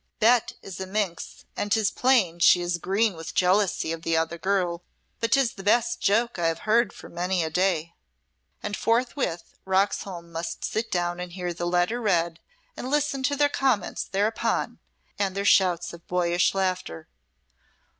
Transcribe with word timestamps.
Bet 0.19 0.53
is 0.63 0.79
a 0.79 0.87
minx, 0.87 1.45
and 1.55 1.71
'tis 1.71 1.91
plain 1.91 2.39
she 2.39 2.59
is 2.59 2.79
green 2.79 3.13
with 3.13 3.35
jealousy 3.35 3.91
of 3.91 4.01
the 4.01 4.17
other 4.17 4.39
girl 4.39 4.81
but 5.19 5.31
'tis 5.33 5.53
the 5.53 5.61
best 5.63 6.01
joke 6.01 6.39
I 6.39 6.47
have 6.47 6.61
heard 6.65 6.91
for 6.91 7.07
many 7.07 7.43
a 7.43 7.51
day." 7.51 7.93
And 8.63 8.75
forthwith 8.75 9.59
Roxholm 9.63 10.31
must 10.31 10.65
sit 10.65 10.89
down 10.89 11.19
and 11.19 11.33
hear 11.33 11.53
the 11.53 11.67
letter 11.67 12.01
read 12.01 12.39
and 12.75 12.89
listen 12.89 13.21
to 13.21 13.35
their 13.35 13.47
comments 13.47 14.03
thereupon, 14.03 14.79
and 15.19 15.35
their 15.35 15.45
shouts 15.45 15.93
of 15.93 16.07
boyish 16.07 16.55
laughter. 16.55 17.07